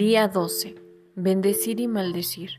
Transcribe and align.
Día 0.00 0.28
12. 0.28 0.76
Bendecir 1.14 1.78
y 1.78 1.86
maldecir. 1.86 2.52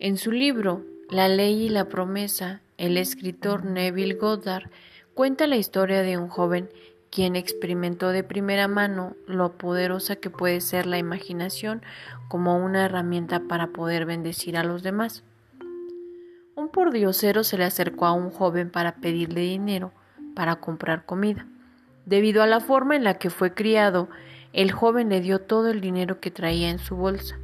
En 0.00 0.18
su 0.18 0.32
libro 0.32 0.82
La 1.08 1.28
ley 1.28 1.66
y 1.66 1.68
la 1.68 1.84
promesa, 1.84 2.62
el 2.78 2.96
escritor 2.96 3.64
Neville 3.64 4.14
Goddard 4.14 4.70
cuenta 5.14 5.46
la 5.46 5.54
historia 5.54 6.02
de 6.02 6.18
un 6.18 6.26
joven 6.26 6.68
quien 7.10 7.36
experimentó 7.36 8.08
de 8.08 8.24
primera 8.24 8.66
mano 8.66 9.14
lo 9.28 9.52
poderosa 9.56 10.16
que 10.16 10.30
puede 10.30 10.60
ser 10.60 10.86
la 10.86 10.98
imaginación 10.98 11.80
como 12.26 12.56
una 12.56 12.86
herramienta 12.86 13.44
para 13.46 13.68
poder 13.68 14.04
bendecir 14.04 14.56
a 14.56 14.64
los 14.64 14.82
demás. 14.82 15.22
Un 16.56 16.70
pordiosero 16.70 17.44
se 17.44 17.56
le 17.56 17.66
acercó 17.66 18.06
a 18.06 18.12
un 18.14 18.30
joven 18.30 18.68
para 18.68 18.96
pedirle 18.96 19.42
dinero 19.42 19.92
para 20.34 20.56
comprar 20.56 21.06
comida. 21.06 21.46
Debido 22.04 22.42
a 22.42 22.48
la 22.48 22.58
forma 22.58 22.96
en 22.96 23.04
la 23.04 23.14
que 23.14 23.30
fue 23.30 23.54
criado, 23.54 24.08
el 24.54 24.70
joven 24.70 25.08
le 25.08 25.20
dio 25.20 25.40
todo 25.40 25.68
el 25.68 25.80
dinero 25.80 26.20
que 26.20 26.30
traía 26.30 26.70
en 26.70 26.78
su 26.78 26.94
bolsa, 26.94 27.36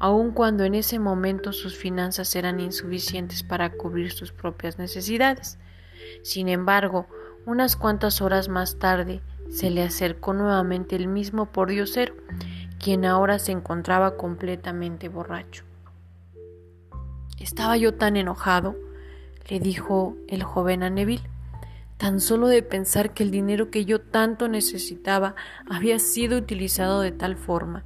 aun 0.00 0.32
cuando 0.32 0.64
en 0.64 0.74
ese 0.74 0.98
momento 0.98 1.52
sus 1.52 1.76
finanzas 1.76 2.34
eran 2.34 2.58
insuficientes 2.58 3.44
para 3.44 3.70
cubrir 3.70 4.10
sus 4.10 4.32
propias 4.32 4.76
necesidades. 4.76 5.58
Sin 6.22 6.48
embargo, 6.48 7.06
unas 7.46 7.76
cuantas 7.76 8.20
horas 8.20 8.48
más 8.48 8.80
tarde 8.80 9.22
se 9.48 9.70
le 9.70 9.84
acercó 9.84 10.32
nuevamente 10.32 10.96
el 10.96 11.06
mismo 11.06 11.46
pordiosero, 11.46 12.14
quien 12.82 13.04
ahora 13.04 13.38
se 13.38 13.52
encontraba 13.52 14.16
completamente 14.16 15.08
borracho. 15.08 15.62
Estaba 17.38 17.76
yo 17.76 17.94
tan 17.94 18.16
enojado, 18.16 18.74
le 19.48 19.60
dijo 19.60 20.16
el 20.26 20.42
joven 20.42 20.82
a 20.82 20.90
Neville, 20.90 21.22
tan 22.00 22.18
solo 22.18 22.48
de 22.48 22.62
pensar 22.62 23.12
que 23.12 23.22
el 23.22 23.30
dinero 23.30 23.70
que 23.70 23.84
yo 23.84 24.00
tanto 24.00 24.48
necesitaba 24.48 25.34
había 25.68 25.98
sido 25.98 26.38
utilizado 26.38 27.02
de 27.02 27.12
tal 27.12 27.36
forma 27.36 27.84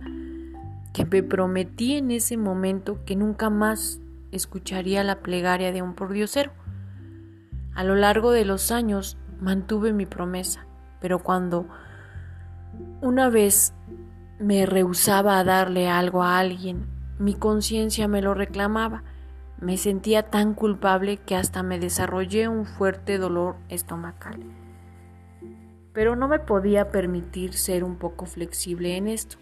que 0.93 1.05
me 1.05 1.25
prometí 1.25 1.95
en 1.95 2.13
ese 2.13 2.37
momento 2.37 3.05
que 3.05 3.17
nunca 3.17 3.51
más 3.51 4.01
escucharía 4.31 5.03
la 5.03 5.19
plegaria 5.19 5.73
de 5.73 5.83
un 5.83 5.95
pordiosero. 5.95 6.53
A 7.75 7.83
lo 7.83 7.97
largo 7.97 8.31
de 8.31 8.45
los 8.45 8.71
años 8.71 9.19
mantuve 9.41 9.93
mi 9.93 10.07
promesa, 10.07 10.65
pero 11.01 11.19
cuando 11.19 11.67
una 13.01 13.29
vez 13.31 13.75
me 14.39 14.65
rehusaba 14.65 15.41
a 15.41 15.45
darle 15.45 15.89
algo 15.89 16.23
a 16.23 16.39
alguien, 16.39 16.87
mi 17.19 17.35
conciencia 17.35 18.07
me 18.07 18.23
lo 18.23 18.33
reclamaba 18.33 19.03
me 19.65 19.79
sentía 19.79 20.25
tan 20.25 20.53
culpable 20.53 21.17
que 21.17 21.37
hasta 21.37 21.63
me 21.63 21.79
desarrollé 21.79 22.49
un 22.49 22.67
fuerte 22.67 23.17
dolor 23.17 23.57
estomacal. 23.71 24.41
Pero 25.95 26.17
no 26.17 26.29
me 26.29 26.39
podía 26.39 26.91
permitir 26.91 27.55
ser 27.55 27.83
un 27.83 27.97
poco 27.97 28.27
flexible 28.27 28.99
en 28.99 29.09
esto. 29.09 29.39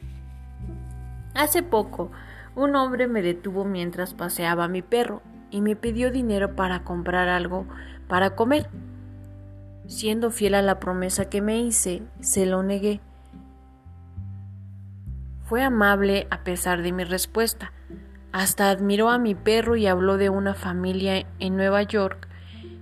Hace 1.35 1.65
poco, 1.65 2.13
un 2.55 2.77
hombre 2.77 3.09
me 3.09 3.21
detuvo 3.21 3.65
mientras 3.65 4.15
paseaba 4.15 4.65
a 4.65 4.69
mi 4.69 4.81
perro 4.81 5.23
y 5.51 5.61
me 5.61 5.75
pidió 5.75 6.13
dinero 6.13 6.55
para 6.55 6.85
comprar 6.85 7.29
algo 7.29 7.67
para 8.07 8.37
comer. 8.37 8.71
Siendo 9.89 10.31
fiel 10.31 10.55
a 10.55 10.63
la 10.63 10.79
promesa 10.79 11.25
que 11.25 11.43
me 11.43 11.61
hice, 11.61 12.03
se 12.21 12.47
lo 12.47 12.63
negué. 12.63 13.01
Fue 15.47 15.65
amable 15.65 16.29
a 16.31 16.45
pesar 16.45 16.83
de 16.83 16.93
mi 16.93 17.03
respuesta 17.03 17.73
hasta 18.33 18.71
admiró 18.71 19.11
a 19.11 19.19
mi 19.19 19.35
perro 19.35 19.77
y 19.77 19.87
habló 19.87 20.17
de 20.17 20.31
una 20.31 20.55
familia 20.55 21.27
en 21.39 21.57
Nueva 21.57 21.83
York 21.83 22.29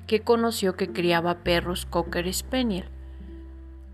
que 0.06 0.22
conoció 0.22 0.76
que 0.76 0.92
criaba 0.92 1.38
perros 1.38 1.86
Cocker 1.86 2.32
Spaniel. 2.32 2.88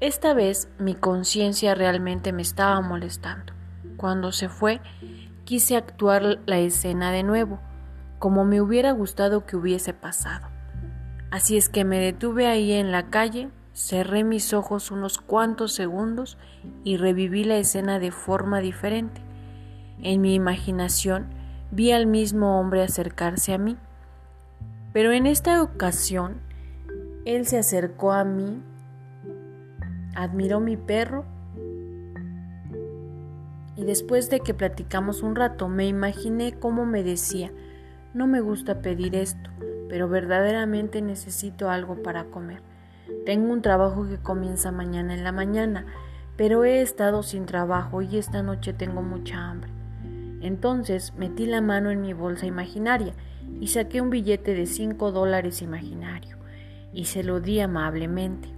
Esta 0.00 0.34
vez 0.34 0.68
mi 0.78 0.94
conciencia 0.94 1.74
realmente 1.74 2.32
me 2.32 2.42
estaba 2.42 2.80
molestando. 2.82 3.54
Cuando 3.96 4.32
se 4.32 4.50
fue, 4.50 4.80
quise 5.44 5.76
actuar 5.76 6.40
la 6.44 6.58
escena 6.58 7.10
de 7.10 7.22
nuevo, 7.22 7.60
como 8.18 8.44
me 8.44 8.60
hubiera 8.60 8.92
gustado 8.92 9.46
que 9.46 9.56
hubiese 9.56 9.94
pasado. 9.94 10.48
Así 11.30 11.56
es 11.56 11.70
que 11.70 11.84
me 11.84 11.98
detuve 11.98 12.46
ahí 12.46 12.72
en 12.72 12.92
la 12.92 13.08
calle, 13.08 13.48
cerré 13.72 14.22
mis 14.22 14.52
ojos 14.52 14.90
unos 14.90 15.18
cuantos 15.18 15.72
segundos 15.72 16.36
y 16.84 16.98
reviví 16.98 17.44
la 17.44 17.56
escena 17.56 17.98
de 17.98 18.10
forma 18.10 18.60
diferente. 18.60 19.22
En 20.02 20.20
mi 20.20 20.34
imaginación 20.34 21.26
vi 21.70 21.92
al 21.92 22.06
mismo 22.06 22.60
hombre 22.60 22.82
acercarse 22.82 23.52
a 23.52 23.58
mí. 23.58 23.76
Pero 24.92 25.12
en 25.12 25.26
esta 25.26 25.62
ocasión, 25.62 26.40
él 27.24 27.46
se 27.46 27.58
acercó 27.58 28.12
a 28.12 28.24
mí, 28.24 28.62
admiró 30.14 30.60
mi 30.60 30.76
perro 30.76 31.24
y 33.76 33.84
después 33.84 34.30
de 34.30 34.40
que 34.40 34.54
platicamos 34.54 35.22
un 35.22 35.36
rato 35.36 35.68
me 35.68 35.86
imaginé 35.86 36.58
cómo 36.58 36.86
me 36.86 37.02
decía, 37.02 37.52
no 38.14 38.26
me 38.26 38.40
gusta 38.40 38.80
pedir 38.80 39.14
esto, 39.14 39.50
pero 39.88 40.08
verdaderamente 40.08 41.02
necesito 41.02 41.68
algo 41.68 42.02
para 42.02 42.24
comer. 42.24 42.62
Tengo 43.26 43.52
un 43.52 43.60
trabajo 43.60 44.08
que 44.08 44.16
comienza 44.16 44.72
mañana 44.72 45.14
en 45.14 45.24
la 45.24 45.32
mañana, 45.32 45.84
pero 46.36 46.64
he 46.64 46.80
estado 46.80 47.22
sin 47.22 47.44
trabajo 47.44 48.00
y 48.00 48.16
esta 48.16 48.42
noche 48.42 48.72
tengo 48.72 49.02
mucha 49.02 49.50
hambre. 49.50 49.75
Entonces 50.46 51.12
metí 51.16 51.44
la 51.44 51.60
mano 51.60 51.90
en 51.90 52.00
mi 52.00 52.12
bolsa 52.12 52.46
imaginaria 52.46 53.12
y 53.60 53.66
saqué 53.66 54.00
un 54.00 54.10
billete 54.10 54.54
de 54.54 54.66
cinco 54.66 55.10
dólares 55.10 55.60
imaginario 55.60 56.36
y 56.92 57.06
se 57.06 57.24
lo 57.24 57.40
di 57.40 57.58
amablemente. 57.58 58.48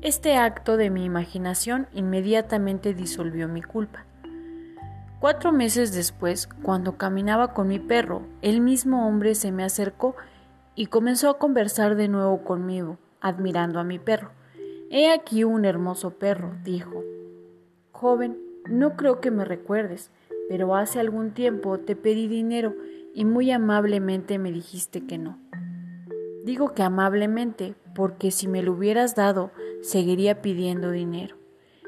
Este 0.00 0.36
acto 0.36 0.78
de 0.78 0.88
mi 0.88 1.04
imaginación 1.04 1.86
inmediatamente 1.92 2.94
disolvió 2.94 3.46
mi 3.46 3.60
culpa. 3.60 4.06
Cuatro 5.20 5.52
meses 5.52 5.92
después, 5.92 6.46
cuando 6.46 6.96
caminaba 6.96 7.52
con 7.52 7.68
mi 7.68 7.78
perro, 7.78 8.22
el 8.40 8.62
mismo 8.62 9.06
hombre 9.06 9.34
se 9.34 9.52
me 9.52 9.64
acercó 9.64 10.16
y 10.74 10.86
comenzó 10.86 11.28
a 11.28 11.36
conversar 11.36 11.94
de 11.94 12.08
nuevo 12.08 12.42
conmigo, 12.42 12.96
admirando 13.20 13.78
a 13.80 13.84
mi 13.84 13.98
perro. 13.98 14.30
He 14.90 15.12
aquí 15.12 15.44
un 15.44 15.66
hermoso 15.66 16.12
perro, 16.12 16.54
dijo. 16.64 17.04
Joven, 17.92 18.38
no 18.66 18.96
creo 18.96 19.20
que 19.20 19.30
me 19.30 19.44
recuerdes, 19.44 20.10
pero 20.50 20.74
hace 20.74 20.98
algún 20.98 21.30
tiempo 21.30 21.78
te 21.78 21.94
pedí 21.94 22.26
dinero 22.26 22.74
y 23.14 23.24
muy 23.24 23.52
amablemente 23.52 24.36
me 24.40 24.50
dijiste 24.50 25.06
que 25.06 25.16
no. 25.16 25.38
Digo 26.44 26.74
que 26.74 26.82
amablemente 26.82 27.76
porque 27.94 28.32
si 28.32 28.48
me 28.48 28.60
lo 28.60 28.72
hubieras 28.72 29.14
dado 29.14 29.52
seguiría 29.80 30.42
pidiendo 30.42 30.90
dinero. 30.90 31.36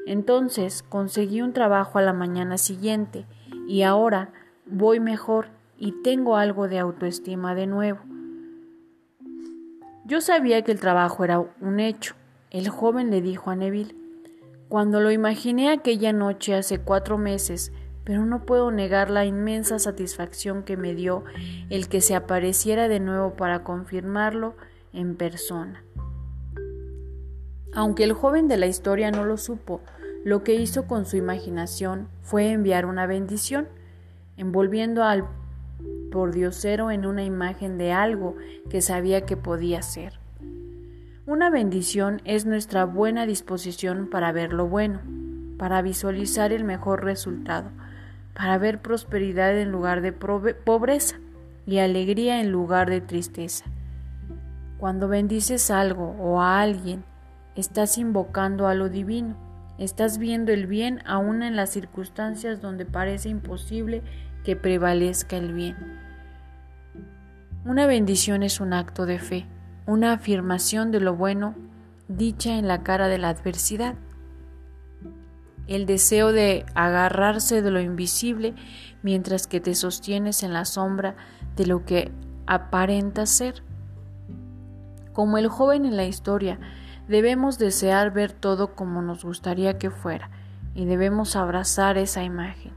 Entonces 0.05 0.81
conseguí 0.81 1.41
un 1.41 1.51
trabajo 1.51 1.99
a 1.99 2.03
la 2.03 2.13
mañana 2.13 2.57
siguiente 2.57 3.25
y 3.67 3.81
ahora 3.81 4.31
voy 4.65 5.01
mejor 5.01 5.47
y 5.77 6.01
tengo 6.01 6.37
algo 6.37 6.69
de 6.69 6.79
autoestima 6.79 7.55
de 7.55 7.67
nuevo. 7.67 7.99
Yo 10.05 10.21
sabía 10.21 10.61
que 10.61 10.71
el 10.71 10.79
trabajo 10.79 11.25
era 11.25 11.39
un 11.59 11.81
hecho. 11.81 12.15
El 12.49 12.69
joven 12.69 13.11
le 13.11 13.21
dijo 13.21 13.49
a 13.49 13.57
Neville, 13.57 13.97
cuando 14.69 15.01
lo 15.01 15.11
imaginé 15.11 15.69
aquella 15.69 16.13
noche 16.13 16.55
hace 16.55 16.79
cuatro 16.79 17.17
meses, 17.17 17.73
pero 18.03 18.25
no 18.25 18.45
puedo 18.45 18.71
negar 18.71 19.09
la 19.09 19.25
inmensa 19.25 19.79
satisfacción 19.79 20.63
que 20.63 20.77
me 20.77 20.93
dio 20.93 21.23
el 21.69 21.87
que 21.87 22.01
se 22.01 22.15
apareciera 22.15 22.87
de 22.87 22.99
nuevo 22.99 23.33
para 23.35 23.63
confirmarlo 23.63 24.55
en 24.91 25.15
persona. 25.15 25.83
Aunque 27.73 28.03
el 28.03 28.13
joven 28.13 28.47
de 28.47 28.57
la 28.57 28.67
historia 28.67 29.09
no 29.11 29.25
lo 29.25 29.37
supo, 29.37 29.81
lo 30.23 30.43
que 30.43 30.55
hizo 30.55 30.85
con 30.85 31.05
su 31.05 31.17
imaginación 31.17 32.07
fue 32.21 32.51
enviar 32.51 32.85
una 32.85 33.07
bendición, 33.07 33.67
envolviendo 34.37 35.03
al 35.03 35.27
pordiosero 36.11 36.91
en 36.91 37.05
una 37.05 37.23
imagen 37.23 37.77
de 37.77 37.91
algo 37.91 38.35
que 38.69 38.81
sabía 38.81 39.25
que 39.25 39.35
podía 39.35 39.81
ser. 39.81 40.19
Una 41.25 41.49
bendición 41.49 42.21
es 42.25 42.45
nuestra 42.45 42.85
buena 42.85 43.25
disposición 43.25 44.09
para 44.09 44.31
ver 44.31 44.53
lo 44.53 44.67
bueno, 44.67 44.99
para 45.57 45.81
visualizar 45.81 46.53
el 46.53 46.63
mejor 46.63 47.03
resultado, 47.03 47.71
para 48.33 48.57
ver 48.57 48.81
prosperidad 48.81 49.57
en 49.57 49.71
lugar 49.71 50.01
de 50.01 50.11
pobreza 50.11 51.17
y 51.65 51.79
alegría 51.79 52.41
en 52.41 52.51
lugar 52.51 52.89
de 52.89 53.01
tristeza. 53.01 53.65
Cuando 54.77 55.07
bendices 55.07 55.71
algo 55.71 56.15
o 56.19 56.41
a 56.41 56.61
alguien, 56.61 57.03
estás 57.55 57.97
invocando 57.97 58.67
a 58.67 58.73
lo 58.73 58.89
divino, 58.89 59.37
estás 59.77 60.17
viendo 60.17 60.51
el 60.51 60.67
bien 60.67 61.01
aún 61.05 61.43
en 61.43 61.55
las 61.55 61.69
circunstancias 61.69 62.61
donde 62.61 62.85
parece 62.85 63.29
imposible 63.29 64.01
que 64.43 64.55
prevalezca 64.55 65.37
el 65.37 65.53
bien. 65.53 65.77
Una 67.65 67.85
bendición 67.85 68.43
es 68.43 68.59
un 68.59 68.73
acto 68.73 69.05
de 69.05 69.19
fe, 69.19 69.47
una 69.85 70.13
afirmación 70.13 70.91
de 70.91 70.99
lo 70.99 71.15
bueno 71.15 71.55
dicha 72.09 72.57
en 72.57 72.67
la 72.67 72.83
cara 72.83 73.07
de 73.07 73.17
la 73.17 73.29
adversidad 73.29 73.95
el 75.67 75.85
deseo 75.85 76.31
de 76.31 76.65
agarrarse 76.75 77.61
de 77.61 77.71
lo 77.71 77.79
invisible 77.79 78.53
mientras 79.01 79.47
que 79.47 79.59
te 79.59 79.75
sostienes 79.75 80.43
en 80.43 80.53
la 80.53 80.65
sombra 80.65 81.15
de 81.55 81.65
lo 81.65 81.85
que 81.85 82.11
aparenta 82.47 83.25
ser. 83.25 83.63
Como 85.13 85.37
el 85.37 85.47
joven 85.47 85.85
en 85.85 85.95
la 85.95 86.05
historia, 86.05 86.59
debemos 87.07 87.57
desear 87.57 88.11
ver 88.11 88.31
todo 88.31 88.75
como 88.75 89.01
nos 89.01 89.23
gustaría 89.23 89.77
que 89.77 89.91
fuera 89.91 90.29
y 90.73 90.85
debemos 90.85 91.35
abrazar 91.35 91.97
esa 91.97 92.23
imagen. 92.23 92.73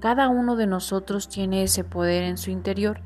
Cada 0.00 0.28
uno 0.28 0.56
de 0.56 0.66
nosotros 0.66 1.28
tiene 1.28 1.62
ese 1.62 1.84
poder 1.84 2.24
en 2.24 2.38
su 2.38 2.50
interior 2.50 3.00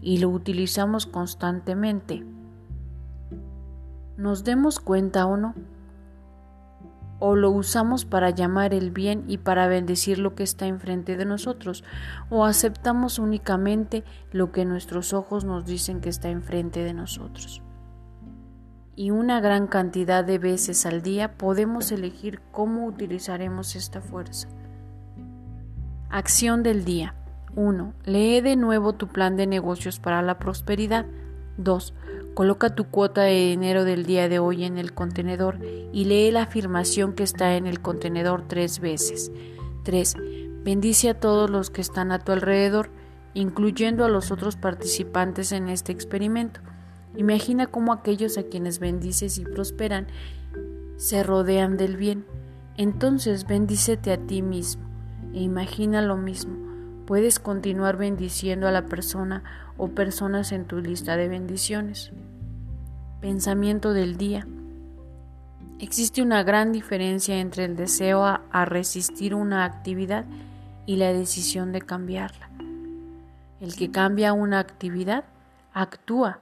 y 0.00 0.18
lo 0.18 0.28
utilizamos 0.30 1.06
constantemente. 1.06 2.24
Nos 4.16 4.44
demos 4.44 4.80
cuenta 4.80 5.26
o 5.26 5.36
no. 5.36 5.54
O 7.20 7.36
lo 7.36 7.50
usamos 7.50 8.04
para 8.04 8.30
llamar 8.30 8.74
el 8.74 8.90
bien 8.90 9.24
y 9.28 9.38
para 9.38 9.68
bendecir 9.68 10.18
lo 10.18 10.34
que 10.34 10.42
está 10.42 10.66
enfrente 10.66 11.16
de 11.16 11.24
nosotros, 11.24 11.84
o 12.30 12.44
aceptamos 12.44 13.20
únicamente 13.20 14.02
lo 14.32 14.50
que 14.50 14.64
nuestros 14.64 15.12
ojos 15.12 15.44
nos 15.44 15.64
dicen 15.64 16.00
que 16.00 16.08
está 16.08 16.30
enfrente 16.30 16.82
de 16.82 16.94
nosotros. 16.94 17.62
Y 18.96 19.12
una 19.12 19.40
gran 19.40 19.66
cantidad 19.66 20.24
de 20.24 20.38
veces 20.38 20.84
al 20.84 21.02
día 21.02 21.38
podemos 21.38 21.92
elegir 21.92 22.40
cómo 22.50 22.86
utilizaremos 22.86 23.76
esta 23.76 24.00
fuerza. 24.00 24.48
Acción 26.10 26.62
del 26.62 26.84
día. 26.84 27.14
1. 27.54 27.94
Lee 28.04 28.40
de 28.40 28.56
nuevo 28.56 28.94
tu 28.94 29.08
plan 29.08 29.36
de 29.36 29.46
negocios 29.46 30.00
para 30.00 30.22
la 30.22 30.38
prosperidad. 30.38 31.06
2. 31.56 31.94
Coloca 32.40 32.74
tu 32.74 32.84
cuota 32.84 33.24
de 33.24 33.34
dinero 33.34 33.84
del 33.84 34.06
día 34.06 34.26
de 34.26 34.38
hoy 34.38 34.64
en 34.64 34.78
el 34.78 34.94
contenedor 34.94 35.58
y 35.92 36.06
lee 36.06 36.30
la 36.30 36.44
afirmación 36.44 37.12
que 37.12 37.22
está 37.22 37.54
en 37.56 37.66
el 37.66 37.82
contenedor 37.82 38.48
tres 38.48 38.80
veces. 38.80 39.30
3. 39.82 40.16
Bendice 40.64 41.10
a 41.10 41.20
todos 41.20 41.50
los 41.50 41.68
que 41.68 41.82
están 41.82 42.12
a 42.12 42.18
tu 42.18 42.32
alrededor, 42.32 42.88
incluyendo 43.34 44.06
a 44.06 44.08
los 44.08 44.30
otros 44.30 44.56
participantes 44.56 45.52
en 45.52 45.68
este 45.68 45.92
experimento. 45.92 46.60
Imagina 47.14 47.66
cómo 47.66 47.92
aquellos 47.92 48.38
a 48.38 48.44
quienes 48.44 48.78
bendices 48.78 49.36
y 49.36 49.44
prosperan 49.44 50.06
se 50.96 51.22
rodean 51.22 51.76
del 51.76 51.98
bien. 51.98 52.24
Entonces 52.78 53.46
bendícete 53.46 54.14
a 54.14 54.16
ti 54.16 54.40
mismo 54.40 54.84
e 55.34 55.42
imagina 55.42 56.00
lo 56.00 56.16
mismo. 56.16 56.56
Puedes 57.04 57.38
continuar 57.38 57.98
bendiciendo 57.98 58.66
a 58.66 58.72
la 58.72 58.86
persona 58.86 59.42
o 59.76 59.88
personas 59.88 60.52
en 60.52 60.64
tu 60.64 60.78
lista 60.78 61.18
de 61.18 61.28
bendiciones. 61.28 62.12
Pensamiento 63.20 63.92
del 63.92 64.16
día. 64.16 64.46
Existe 65.78 66.22
una 66.22 66.42
gran 66.42 66.72
diferencia 66.72 67.38
entre 67.38 67.66
el 67.66 67.76
deseo 67.76 68.24
a, 68.24 68.64
resistir 68.64 69.34
una 69.34 69.66
actividad 69.66 70.24
y 70.86 70.96
la 70.96 71.12
decisión 71.12 71.70
de 71.70 71.82
cambiarla. 71.82 72.48
El 73.60 73.76
que 73.76 73.90
cambia 73.90 74.32
una 74.32 74.58
actividad 74.58 75.24
actúa, 75.74 76.40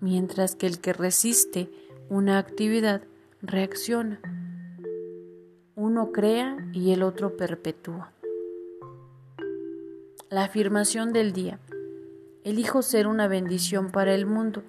mientras 0.00 0.54
que 0.54 0.66
el 0.66 0.80
que 0.80 0.92
resiste 0.92 1.70
una 2.10 2.36
actividad 2.36 3.00
reacciona. 3.40 4.20
Uno 5.76 6.12
crea 6.12 6.58
y 6.74 6.92
el 6.92 7.04
otro 7.04 7.38
perpetúa. 7.38 8.12
La 10.28 10.44
afirmación 10.44 11.14
del 11.14 11.32
día. 11.32 11.58
Elijo 12.44 12.82
ser 12.82 13.06
una 13.06 13.28
bendición 13.28 13.90
para 13.90 14.14
el 14.14 14.26
mundo 14.26 14.62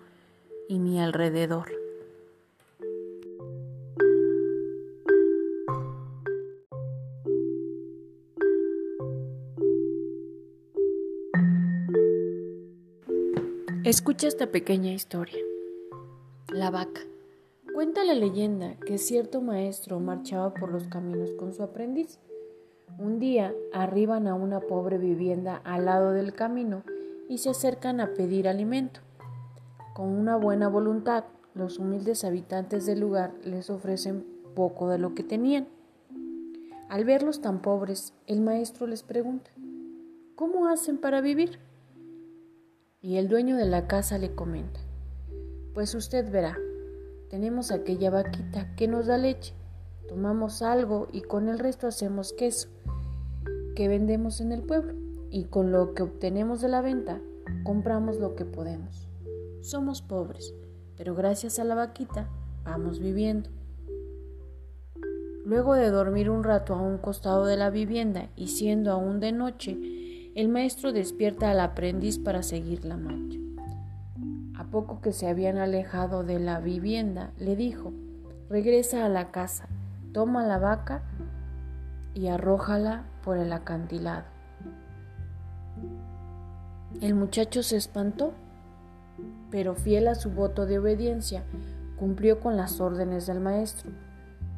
y 0.69 0.79
mi 0.79 1.01
alrededor. 1.01 1.67
Escucha 13.83 14.27
esta 14.27 14.47
pequeña 14.47 14.93
historia. 14.93 15.39
La 16.53 16.69
vaca. 16.71 17.01
Cuenta 17.73 18.05
la 18.05 18.13
leyenda 18.13 18.75
que 18.85 18.97
cierto 18.97 19.41
maestro 19.41 19.99
marchaba 19.99 20.53
por 20.53 20.71
los 20.71 20.87
caminos 20.87 21.31
con 21.33 21.53
su 21.53 21.63
aprendiz 21.63 22.19
un 22.99 23.17
día 23.17 23.53
arriban 23.71 24.27
a 24.27 24.33
una 24.33 24.59
pobre 24.59 24.97
vivienda 24.97 25.61
al 25.63 25.85
lado 25.85 26.11
del 26.11 26.33
camino 26.33 26.83
y 27.29 27.37
se 27.37 27.49
acercan 27.49 28.01
a 28.01 28.13
pedir 28.13 28.47
alimento. 28.47 28.99
Con 29.99 30.11
una 30.11 30.37
buena 30.37 30.69
voluntad, 30.69 31.25
los 31.53 31.77
humildes 31.77 32.23
habitantes 32.23 32.85
del 32.85 33.01
lugar 33.01 33.33
les 33.43 33.69
ofrecen 33.69 34.25
poco 34.55 34.87
de 34.87 34.97
lo 34.97 35.13
que 35.13 35.23
tenían. 35.23 35.67
Al 36.87 37.03
verlos 37.03 37.41
tan 37.41 37.61
pobres, 37.61 38.13
el 38.25 38.39
maestro 38.39 38.87
les 38.87 39.03
pregunta, 39.03 39.51
¿cómo 40.35 40.67
hacen 40.67 40.99
para 40.99 41.19
vivir? 41.19 41.59
Y 43.01 43.17
el 43.17 43.27
dueño 43.27 43.57
de 43.57 43.65
la 43.65 43.87
casa 43.87 44.17
le 44.17 44.33
comenta, 44.35 44.79
pues 45.73 45.93
usted 45.93 46.31
verá, 46.31 46.57
tenemos 47.29 47.69
aquella 47.69 48.09
vaquita 48.09 48.73
que 48.77 48.87
nos 48.87 49.07
da 49.07 49.17
leche, 49.17 49.53
tomamos 50.07 50.61
algo 50.61 51.09
y 51.11 51.23
con 51.23 51.49
el 51.49 51.59
resto 51.59 51.87
hacemos 51.87 52.31
queso 52.31 52.69
que 53.75 53.89
vendemos 53.89 54.39
en 54.39 54.53
el 54.53 54.61
pueblo 54.61 54.93
y 55.29 55.43
con 55.47 55.73
lo 55.73 55.93
que 55.93 56.03
obtenemos 56.03 56.61
de 56.61 56.69
la 56.69 56.79
venta 56.79 57.19
compramos 57.65 58.17
lo 58.17 58.35
que 58.35 58.45
podemos. 58.45 59.08
Somos 59.61 60.01
pobres, 60.01 60.53
pero 60.95 61.15
gracias 61.15 61.59
a 61.59 61.63
la 61.63 61.75
vaquita 61.75 62.29
vamos 62.63 62.99
viviendo. 62.99 63.49
Luego 65.45 65.73
de 65.73 65.89
dormir 65.89 66.29
un 66.29 66.43
rato 66.43 66.75
a 66.75 66.81
un 66.81 66.97
costado 66.97 67.45
de 67.45 67.57
la 67.57 67.69
vivienda 67.69 68.29
y 68.35 68.47
siendo 68.47 68.91
aún 68.91 69.19
de 69.19 69.31
noche, 69.31 69.77
el 70.35 70.47
maestro 70.47 70.93
despierta 70.93 71.49
al 71.49 71.59
aprendiz 71.59 72.19
para 72.19 72.43
seguir 72.43 72.85
la 72.85 72.97
marcha. 72.97 73.39
A 74.55 74.65
poco 74.65 75.01
que 75.01 75.11
se 75.11 75.27
habían 75.27 75.57
alejado 75.57 76.23
de 76.23 76.39
la 76.39 76.59
vivienda, 76.59 77.33
le 77.37 77.55
dijo, 77.55 77.91
regresa 78.49 79.05
a 79.05 79.09
la 79.09 79.31
casa, 79.31 79.67
toma 80.13 80.45
la 80.45 80.59
vaca 80.59 81.03
y 82.13 82.27
arrójala 82.27 83.05
por 83.23 83.37
el 83.37 83.51
acantilado. 83.51 84.25
El 87.01 87.15
muchacho 87.15 87.63
se 87.63 87.77
espantó, 87.77 88.33
pero 89.51 89.75
fiel 89.75 90.07
a 90.07 90.15
su 90.15 90.31
voto 90.31 90.65
de 90.65 90.79
obediencia, 90.79 91.43
cumplió 91.97 92.39
con 92.39 92.55
las 92.55 92.79
órdenes 92.79 93.27
del 93.27 93.39
maestro. 93.39 93.91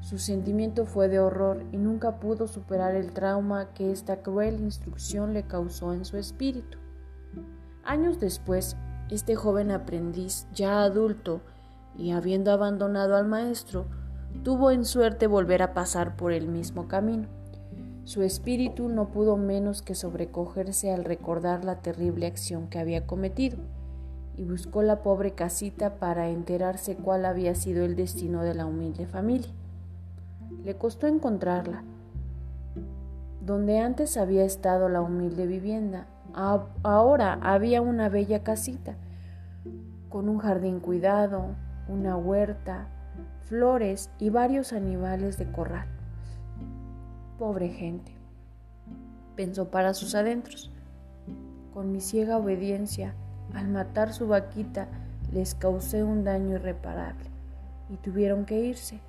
Su 0.02 0.18
sentimiento 0.18 0.86
fue 0.86 1.08
de 1.08 1.20
horror 1.20 1.64
y 1.72 1.78
nunca 1.78 2.20
pudo 2.20 2.48
superar 2.48 2.96
el 2.96 3.12
trauma 3.14 3.74
que 3.74 3.92
esta 3.92 4.22
cruel 4.22 4.60
instrucción 4.60 5.34
le 5.34 5.44
causó 5.44 5.94
en 5.94 6.06
su 6.06 6.18
espíritu. 6.18 6.78
Años 7.84 8.20
después, 8.20 8.76
este 9.10 9.36
joven 9.36 9.72
aprendiz, 9.72 10.48
ya 10.54 10.84
adulto 10.84 11.42
y 11.98 12.12
habiendo 12.12 12.52
abandonado 12.52 13.16
al 13.16 13.28
maestro, 13.28 13.86
tuvo 14.44 14.72
en 14.72 14.86
suerte 14.86 15.28
volver 15.28 15.62
a 15.62 15.74
pasar 15.74 16.16
por 16.16 16.32
el 16.32 16.48
mismo 16.48 16.88
camino. 16.88 17.28
Su 18.04 18.24
espíritu 18.24 18.90
no 18.90 19.10
pudo 19.12 19.38
menos 19.38 19.82
que 19.82 19.94
sobrecogerse 19.94 20.92
al 20.92 21.06
recordar 21.06 21.64
la 21.64 21.82
terrible 21.82 22.26
acción 22.26 22.68
que 22.68 22.80
había 22.80 23.06
cometido, 23.06 23.58
y 24.38 24.44
buscó 24.44 24.82
la 24.82 25.04
pobre 25.04 25.32
casita 25.34 25.96
para 25.96 26.30
enterarse 26.30 26.96
cuál 26.96 27.26
había 27.26 27.56
sido 27.56 27.84
el 27.84 27.96
destino 27.96 28.44
de 28.44 28.54
la 28.54 28.66
humilde 28.66 29.06
familia. 29.06 29.52
Le 30.64 30.76
costó 30.76 31.08
encontrarla. 31.08 31.84
Donde 33.42 33.80
antes 33.80 34.18
había 34.18 34.46
estado 34.46 34.88
la 34.90 35.02
humilde 35.02 35.48
vivienda, 35.48 36.08
ahora 36.34 37.40
había 37.42 37.82
una 37.82 38.10
bella 38.10 38.44
casita, 38.44 38.96
con 40.10 40.30
un 40.30 40.38
jardín 40.38 40.80
cuidado, 40.80 41.56
una 41.88 42.16
huerta, 42.16 42.88
flores 43.46 44.10
y 44.20 44.30
varios 44.30 44.74
animales 44.74 45.38
de 45.38 45.52
corral. 45.52 45.88
Pobre 47.38 47.70
gente, 47.70 48.14
pensó 49.36 49.70
para 49.70 49.94
sus 49.94 50.16
adentros. 50.16 50.72
Con 51.74 51.92
mi 51.92 52.02
ciega 52.02 52.38
obediencia, 52.38 53.16
al 53.54 53.68
matar 53.68 54.14
su 54.14 54.28
vaquita, 54.28 54.88
les 55.32 55.56
causé 55.56 56.04
un 56.04 56.24
daño 56.24 56.56
irreparable 56.56 57.30
y 57.90 57.98
tuvieron 57.98 58.46
que 58.46 58.60
irse. 58.60 59.00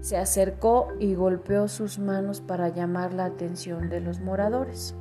Se 0.00 0.16
acercó 0.16 0.88
y 0.98 1.14
golpeó 1.14 1.68
sus 1.68 1.98
manos 1.98 2.40
para 2.40 2.68
llamar 2.68 3.12
la 3.12 3.26
atención 3.26 3.88
de 3.88 4.00
los 4.00 4.20
moradores. 4.20 4.94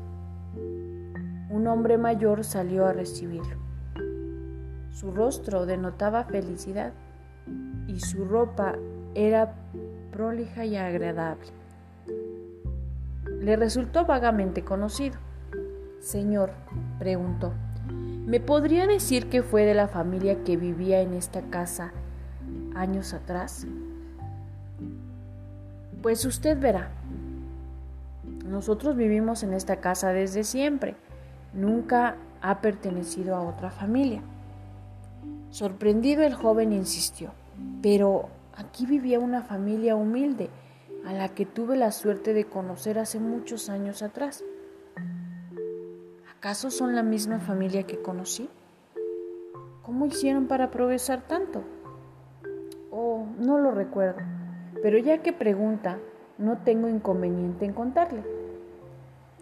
Un 1.49 1.67
hombre 1.67 1.97
mayor 1.97 2.43
salió 2.43 2.85
a 2.85 2.93
recibirlo. 2.93 3.57
Su 4.91 5.11
rostro 5.11 5.65
denotaba 5.65 6.23
felicidad 6.25 6.93
y 7.87 7.99
su 7.99 8.25
ropa 8.25 8.75
era 9.15 9.53
prolija 10.11 10.65
y 10.65 10.75
agradable 10.75 11.57
le 13.47 13.55
resultó 13.55 14.05
vagamente 14.05 14.63
conocido. 14.63 15.17
Señor, 16.01 16.51
preguntó, 16.99 17.53
¿me 18.27 18.41
podría 18.41 18.87
decir 18.87 19.29
que 19.29 19.41
fue 19.41 19.63
de 19.63 19.73
la 19.73 19.87
familia 19.87 20.43
que 20.43 20.57
vivía 20.57 20.99
en 20.99 21.13
esta 21.13 21.43
casa 21.43 21.93
años 22.75 23.13
atrás? 23.13 23.65
Pues 26.01 26.25
usted 26.25 26.59
verá. 26.59 26.91
Nosotros 28.45 28.97
vivimos 28.97 29.43
en 29.43 29.53
esta 29.53 29.77
casa 29.77 30.11
desde 30.11 30.43
siempre. 30.43 30.97
Nunca 31.53 32.17
ha 32.41 32.59
pertenecido 32.59 33.33
a 33.33 33.41
otra 33.41 33.71
familia. 33.71 34.21
Sorprendido 35.49 36.23
el 36.23 36.33
joven 36.33 36.73
insistió, 36.73 37.31
pero 37.81 38.27
aquí 38.57 38.85
vivía 38.85 39.19
una 39.19 39.41
familia 39.41 39.95
humilde 39.95 40.49
a 41.05 41.13
la 41.13 41.29
que 41.29 41.45
tuve 41.45 41.77
la 41.77 41.93
suerte 41.93 42.33
de 42.33 42.43
conocer 42.43 42.99
hace 42.99 43.19
muchos 43.19 43.69
años 43.69 44.01
atrás. 44.01 44.43
¿Acaso 46.37 46.69
son 46.69 46.93
la 46.93 47.01
misma 47.01 47.39
familia 47.39 47.87
que 47.87 47.99
conocí? 47.99 48.47
¿Cómo 49.81 50.05
hicieron 50.05 50.45
para 50.45 50.69
progresar 50.69 51.23
tanto? 51.27 51.63
Oh, 52.91 53.25
no 53.39 53.57
lo 53.57 53.71
recuerdo, 53.71 54.21
pero 54.83 54.99
ya 54.99 55.23
que 55.23 55.33
pregunta, 55.33 55.97
no 56.37 56.59
tengo 56.59 56.89
inconveniente 56.89 57.65
en 57.65 57.73
contarle. 57.73 58.23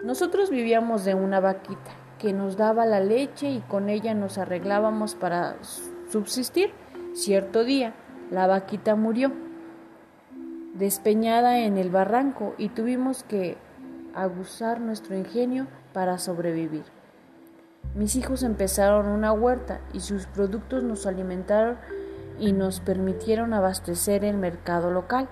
Nosotros 0.06 0.50
vivíamos 0.50 1.04
de 1.04 1.16
una 1.16 1.42
vaquita 1.42 1.92
que 2.18 2.32
nos 2.32 2.56
daba 2.56 2.86
la 2.86 3.02
leche 3.02 3.50
y 3.50 3.60
con 3.60 3.90
ella 3.90 4.14
nos 4.14 4.38
arreglábamos 4.38 5.16
para 5.16 5.58
subsistir. 6.08 6.72
Cierto 7.14 7.66
día, 7.66 7.94
la 8.32 8.48
vaquita 8.48 8.96
murió, 8.96 9.34
despeñada 10.76 11.60
en 11.60 11.76
el 11.76 11.90
barranco, 11.90 12.56
y 12.58 12.70
tuvimos 12.70 13.24
que 13.24 13.58
aguzar 14.16 14.80
nuestro 14.80 15.16
ingenio 15.16 15.68
para 15.94 16.18
sobrevivir. 16.18 16.84
Mis 17.94 18.16
hijos 18.16 18.44
empezaron 18.44 19.08
una 19.08 19.32
huerta 19.32 19.80
y 19.94 20.02
sus 20.02 20.26
productos 20.26 20.84
nos 20.84 21.06
alimentaron 21.06 21.78
y 22.40 22.52
nos 22.52 22.80
permitieron 22.80 23.54
abastecer 23.54 24.26
el 24.26 24.38
mercado 24.38 24.92
local. 24.92 25.30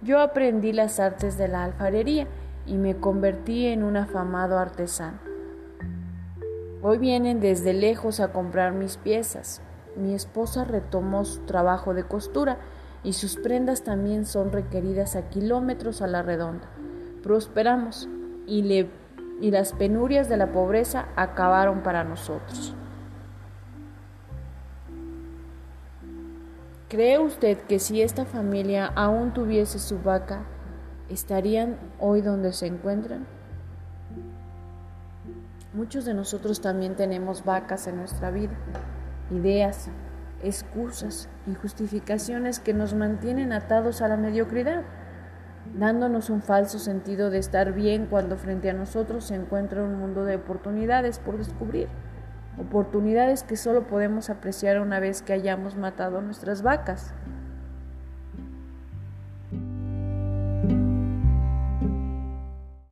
Yo 0.00 0.20
aprendí 0.20 0.72
las 0.72 1.00
artes 1.00 1.36
de 1.36 1.48
la 1.48 1.64
alfarería 1.64 2.26
y 2.66 2.76
me 2.76 2.96
convertí 2.96 3.66
en 3.66 3.82
un 3.82 3.96
afamado 3.96 4.58
artesano. 4.58 5.18
Hoy 6.80 6.98
vienen 6.98 7.40
desde 7.40 7.72
lejos 7.72 8.20
a 8.20 8.32
comprar 8.32 8.72
mis 8.72 8.96
piezas. 8.96 9.60
Mi 9.96 10.14
esposa 10.14 10.64
retomó 10.64 11.24
su 11.24 11.40
trabajo 11.40 11.92
de 11.92 12.04
costura 12.04 12.58
y 13.02 13.14
sus 13.14 13.36
prendas 13.36 13.82
también 13.82 14.24
son 14.24 14.52
requeridas 14.52 15.16
a 15.16 15.28
kilómetros 15.28 16.02
a 16.02 16.06
la 16.06 16.22
redonda. 16.22 16.68
Prosperamos 17.22 18.08
y 18.48 18.62
le 18.62 18.90
y 19.40 19.50
las 19.50 19.72
penurias 19.72 20.28
de 20.28 20.36
la 20.36 20.52
pobreza 20.52 21.06
acabaron 21.16 21.82
para 21.82 22.04
nosotros. 22.04 22.74
¿Cree 26.88 27.18
usted 27.18 27.58
que 27.58 27.78
si 27.78 28.02
esta 28.02 28.24
familia 28.24 28.86
aún 28.86 29.32
tuviese 29.32 29.78
su 29.78 30.00
vaca, 30.00 30.42
estarían 31.08 31.78
hoy 32.00 32.22
donde 32.22 32.52
se 32.52 32.66
encuentran? 32.66 33.26
Muchos 35.74 36.04
de 36.04 36.14
nosotros 36.14 36.60
también 36.60 36.96
tenemos 36.96 37.44
vacas 37.44 37.86
en 37.86 37.96
nuestra 37.98 38.30
vida, 38.30 38.56
ideas, 39.30 39.90
excusas 40.42 41.28
y 41.46 41.54
justificaciones 41.54 42.58
que 42.58 42.72
nos 42.74 42.94
mantienen 42.94 43.52
atados 43.52 44.00
a 44.00 44.08
la 44.08 44.16
mediocridad 44.16 44.82
dándonos 45.74 46.30
un 46.30 46.42
falso 46.42 46.78
sentido 46.78 47.30
de 47.30 47.38
estar 47.38 47.72
bien 47.72 48.06
cuando 48.06 48.36
frente 48.36 48.70
a 48.70 48.74
nosotros 48.74 49.24
se 49.24 49.34
encuentra 49.34 49.82
un 49.82 49.98
mundo 49.98 50.24
de 50.24 50.36
oportunidades 50.36 51.18
por 51.18 51.38
descubrir, 51.38 51.88
oportunidades 52.58 53.42
que 53.42 53.56
solo 53.56 53.86
podemos 53.86 54.30
apreciar 54.30 54.80
una 54.80 55.00
vez 55.00 55.22
que 55.22 55.32
hayamos 55.32 55.76
matado 55.76 56.20
nuestras 56.20 56.62
vacas. 56.62 57.14